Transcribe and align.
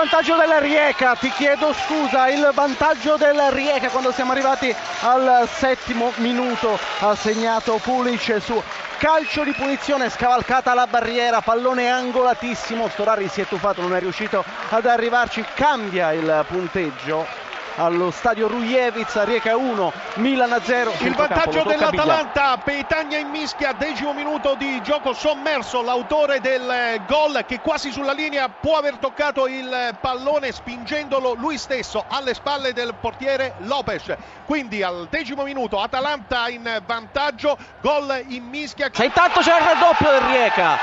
vantaggio 0.00 0.34
della 0.36 0.58
Rieca, 0.58 1.14
ti 1.14 1.28
chiedo 1.28 1.74
scusa, 1.74 2.28
il 2.28 2.50
vantaggio 2.54 3.16
della 3.18 3.50
Rieca 3.50 3.90
quando 3.90 4.10
siamo 4.12 4.32
arrivati 4.32 4.74
al 5.02 5.46
settimo 5.46 6.10
minuto 6.16 6.78
ha 7.00 7.14
segnato 7.14 7.78
Pulic 7.82 8.40
su 8.40 8.62
calcio 8.96 9.44
di 9.44 9.52
punizione, 9.52 10.08
scavalcata 10.08 10.72
la 10.72 10.86
barriera, 10.86 11.42
pallone 11.42 11.90
angolatissimo, 11.90 12.88
Storari 12.88 13.28
si 13.28 13.42
è 13.42 13.46
tuffato, 13.46 13.82
non 13.82 13.94
è 13.94 14.00
riuscito 14.00 14.42
ad 14.70 14.86
arrivarci, 14.86 15.44
cambia 15.54 16.12
il 16.12 16.46
punteggio 16.48 17.39
allo 17.80 18.10
stadio 18.10 18.46
Rujevic, 18.46 19.10
Rieca 19.24 19.56
1, 19.56 19.92
Milan 20.16 20.60
0. 20.62 20.92
Il 20.98 21.14
vantaggio 21.14 21.62
dell'Atalanta, 21.62 22.58
Petagna 22.62 23.16
in 23.16 23.28
mischia, 23.28 23.72
decimo 23.72 24.12
minuto 24.12 24.54
di 24.54 24.82
gioco 24.82 25.14
sommerso, 25.14 25.80
l'autore 25.82 26.40
del 26.40 27.00
gol 27.06 27.42
che 27.46 27.60
quasi 27.60 27.90
sulla 27.90 28.12
linea 28.12 28.50
può 28.50 28.76
aver 28.76 28.98
toccato 28.98 29.46
il 29.46 29.96
pallone 29.98 30.52
spingendolo 30.52 31.32
lui 31.32 31.56
stesso 31.56 32.04
alle 32.06 32.34
spalle 32.34 32.74
del 32.74 32.94
portiere 33.00 33.54
Lopez. 33.60 34.14
Quindi 34.44 34.82
al 34.82 35.06
decimo 35.08 35.42
minuto 35.44 35.80
Atalanta 35.80 36.48
in 36.48 36.82
vantaggio, 36.84 37.56
gol 37.80 38.24
in 38.28 38.44
mischia. 38.44 38.90
E 38.94 39.04
intanto 39.04 39.40
c'è 39.40 39.56
il 39.56 39.64
raddoppio 39.64 40.10
del 40.10 40.20
Rieca, 40.20 40.78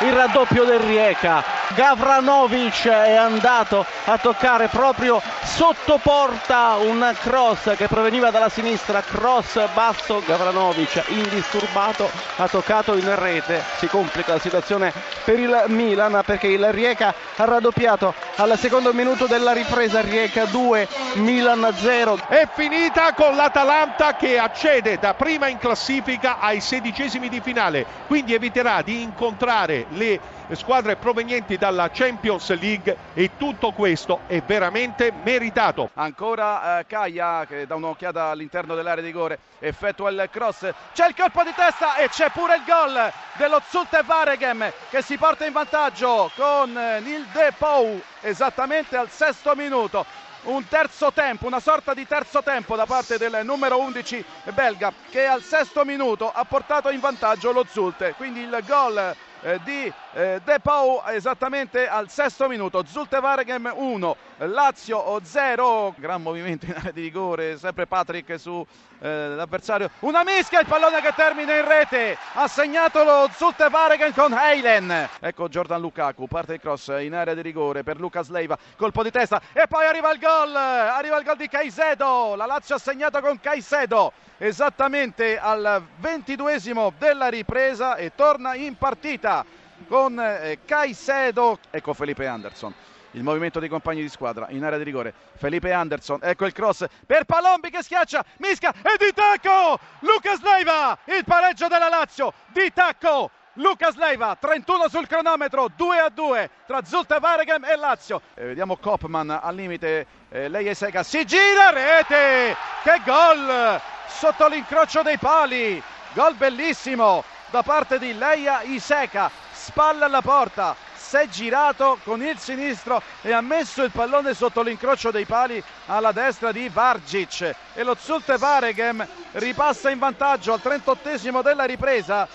il 0.00 0.12
raddoppio 0.12 0.64
del 0.64 0.80
Rieca. 0.80 1.59
Gavranovic 1.74 2.88
è 2.88 3.14
andato 3.14 3.86
a 4.04 4.18
toccare 4.18 4.68
proprio 4.68 5.22
sotto 5.44 5.98
porta 6.02 6.76
un 6.76 7.14
cross 7.20 7.76
che 7.76 7.86
proveniva 7.86 8.30
dalla 8.30 8.48
sinistra, 8.48 9.02
cross 9.02 9.58
basso, 9.72 10.22
Gavranovic 10.26 11.04
indisturbato 11.08 12.10
ha 12.36 12.48
toccato 12.48 12.96
in 12.96 13.14
rete, 13.18 13.62
si 13.76 13.86
complica 13.86 14.32
la 14.32 14.40
situazione 14.40 14.92
per 15.24 15.38
il 15.38 15.64
Milan 15.68 16.22
perché 16.24 16.48
il 16.48 16.72
Rieca 16.72 17.14
ha 17.36 17.44
raddoppiato 17.44 18.14
al 18.36 18.58
secondo 18.58 18.92
minuto 18.92 19.26
della 19.26 19.52
ripresa, 19.52 20.00
Rieca 20.00 20.46
2, 20.46 20.88
Milan 21.14 21.72
0. 21.76 22.18
È 22.28 22.48
finita 22.52 23.12
con 23.14 23.36
l'Atalanta 23.36 24.16
che 24.16 24.38
accede 24.38 24.98
da 24.98 25.14
prima 25.14 25.46
in 25.46 25.58
classifica 25.58 26.38
ai 26.40 26.60
sedicesimi 26.60 27.28
di 27.28 27.40
finale, 27.40 27.86
quindi 28.06 28.34
eviterà 28.34 28.82
di 28.82 29.02
incontrare 29.02 29.86
le 29.90 30.20
squadre 30.52 30.96
provenienti 30.96 31.56
dalla 31.60 31.90
Champions 31.90 32.58
League 32.58 32.96
e 33.12 33.32
tutto 33.36 33.72
questo 33.72 34.20
è 34.26 34.40
veramente 34.40 35.12
meritato. 35.12 35.90
Ancora 35.92 36.78
eh, 36.78 36.86
Caia 36.86 37.44
che 37.46 37.66
dà 37.66 37.74
un'occhiata 37.74 38.30
all'interno 38.30 38.74
dell'area 38.74 39.02
di 39.02 39.08
rigore, 39.08 39.38
effettua 39.58 40.08
il 40.08 40.26
cross, 40.32 40.66
c'è 40.94 41.08
il 41.08 41.14
colpo 41.14 41.42
di 41.42 41.52
testa 41.54 41.96
e 41.96 42.08
c'è 42.08 42.30
pure 42.30 42.56
il 42.56 42.62
gol 42.64 43.12
dello 43.34 43.60
Zulte 43.68 44.00
Varegem 44.02 44.72
che 44.88 45.02
si 45.02 45.18
porta 45.18 45.44
in 45.44 45.52
vantaggio 45.52 46.30
con 46.34 46.74
eh, 46.74 47.00
Nil 47.00 47.26
De 47.30 47.52
Pou 47.56 48.00
esattamente 48.22 48.96
al 48.96 49.10
sesto 49.10 49.54
minuto 49.54 50.06
un 50.44 50.66
terzo 50.66 51.12
tempo, 51.12 51.46
una 51.46 51.60
sorta 51.60 51.92
di 51.92 52.06
terzo 52.06 52.42
tempo 52.42 52.74
da 52.74 52.86
parte 52.86 53.18
del 53.18 53.40
numero 53.44 53.78
11 53.78 54.24
belga 54.54 54.90
che 55.10 55.26
al 55.26 55.42
sesto 55.42 55.84
minuto 55.84 56.32
ha 56.32 56.44
portato 56.46 56.88
in 56.88 57.00
vantaggio 57.00 57.52
lo 57.52 57.66
Zulte. 57.68 58.14
Quindi 58.16 58.40
il 58.40 58.64
gol 58.66 59.14
eh, 59.42 59.60
di 59.64 59.92
eh, 60.12 60.40
De 60.44 60.60
Pau 60.60 61.02
esattamente 61.06 61.88
al 61.88 62.10
sesto 62.10 62.48
minuto. 62.48 62.84
Zulte 62.86 63.20
Varegem 63.20 63.72
1, 63.74 64.16
Lazio 64.38 65.20
0. 65.22 65.94
Gran 65.96 66.22
movimento 66.22 66.66
in 66.66 66.74
area 66.76 66.92
di 66.92 67.02
rigore, 67.02 67.58
sempre 67.58 67.86
Patrick 67.86 68.38
su 68.38 68.66
eh. 69.00 69.88
Una 70.00 70.24
mischia, 70.24 70.60
il 70.60 70.66
pallone 70.66 71.00
che 71.00 71.12
termina 71.14 71.56
in 71.56 71.66
rete. 71.66 72.16
Ha 72.34 72.46
segnato 72.48 73.02
lo 73.02 73.30
Zulte 73.34 73.68
Varegem 73.68 74.12
con 74.12 74.32
Heilen. 74.32 75.08
Ecco 75.20 75.48
Jordan 75.48 75.80
Lukaku, 75.80 76.26
parte 76.26 76.54
il 76.54 76.60
cross 76.60 76.88
in 77.00 77.14
area 77.14 77.34
di 77.34 77.42
rigore 77.42 77.82
per 77.82 77.98
Lucas 77.98 78.28
Leiva. 78.28 78.58
Colpo 78.76 79.02
di 79.02 79.10
testa 79.10 79.40
e 79.52 79.66
poi 79.66 79.86
arriva 79.86 80.12
il 80.12 80.18
gol. 80.18 80.54
Arriva 80.54 81.18
il 81.18 81.24
gol 81.24 81.36
di 81.36 81.48
Caicedo. 81.48 82.34
La 82.34 82.46
Lazio 82.46 82.74
ha 82.74 82.78
segnato 82.78 83.20
con 83.20 83.40
Caicedo 83.40 84.12
esattamente 84.40 85.38
al 85.38 85.82
ventiduesimo 85.98 86.94
della 86.98 87.28
ripresa 87.28 87.96
e 87.96 88.12
torna 88.14 88.54
in 88.54 88.74
partita 88.76 89.44
con 89.86 90.18
eh, 90.18 90.60
Caicedo. 90.64 91.58
Ecco 91.70 91.92
Felipe 91.92 92.26
Anderson. 92.26 92.72
Il 93.12 93.22
movimento 93.22 93.60
dei 93.60 93.68
compagni 93.68 94.00
di 94.00 94.08
squadra 94.08 94.46
in 94.50 94.64
area 94.64 94.78
di 94.78 94.84
rigore. 94.84 95.12
Felipe 95.36 95.72
Anderson, 95.72 96.20
ecco 96.22 96.46
il 96.46 96.52
cross 96.52 96.86
per 97.04 97.24
Palombi 97.24 97.68
che 97.68 97.82
schiaccia, 97.82 98.24
Misca 98.38 98.72
e 98.72 98.96
di 98.98 99.12
tacco! 99.12 99.78
Lucas 100.00 100.40
Leiva, 100.40 100.96
il 101.04 101.24
pareggio 101.24 101.66
della 101.66 101.88
Lazio, 101.88 102.32
di 102.48 102.72
tacco! 102.72 103.30
Lucas 103.54 103.96
Leiva, 103.96 104.36
31 104.38 104.88
sul 104.88 105.08
cronometro, 105.08 105.68
2 105.74 105.98
a 105.98 106.08
2 106.08 106.50
tra 106.66 106.84
Zulte 106.84 107.18
Varegem 107.18 107.64
e 107.64 107.76
Lazio. 107.76 108.22
E 108.34 108.46
vediamo 108.46 108.76
Kopman 108.76 109.28
al 109.42 109.54
limite, 109.56 110.06
eh, 110.30 110.48
lei 110.48 110.66
è 110.66 110.72
Sega, 110.72 111.02
si 111.02 111.24
gira, 111.26 111.70
rete! 111.70 112.56
Che 112.84 113.02
gol! 113.04 113.98
Sotto 114.18 114.48
l'incrocio 114.48 115.00
dei 115.00 115.16
pali, 115.16 115.82
gol 116.12 116.34
bellissimo 116.34 117.24
da 117.48 117.62
parte 117.62 117.98
di 117.98 118.12
Leia 118.12 118.60
Iseka, 118.62 119.30
spalla 119.50 120.04
alla 120.06 120.20
porta, 120.20 120.76
si 120.94 121.16
è 121.16 121.26
girato 121.26 121.98
con 122.04 122.22
il 122.22 122.38
sinistro 122.38 123.00
e 123.22 123.32
ha 123.32 123.40
messo 123.40 123.82
il 123.82 123.90
pallone 123.90 124.34
sotto 124.34 124.60
l'incrocio 124.62 125.10
dei 125.10 125.24
pali 125.24 125.62
alla 125.86 126.12
destra 126.12 126.52
di 126.52 126.68
Vargic. 126.68 127.54
E 127.72 127.82
lo 127.82 127.96
Zulte 127.98 128.36
Varegem 128.36 129.06
ripassa 129.32 129.88
in 129.88 129.98
vantaggio 129.98 130.52
al 130.52 130.60
38 130.60 131.42
della 131.42 131.64
ripresa 131.64 132.28